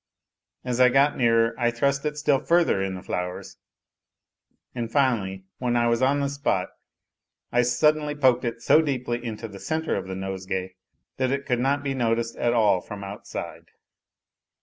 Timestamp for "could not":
11.45-11.83